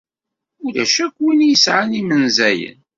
[0.65, 2.79] Ulac akk win i yesɛan imenzayen?